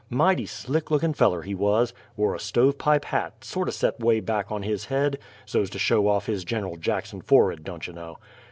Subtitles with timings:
[0.09, 4.63] Mighty slick lookin' feller he wuz; wore a stovepipe hat, sorto' set 'way back on
[4.63, 8.17] his head so's to show off his Giner'l Jackson forr'ed, don't you know!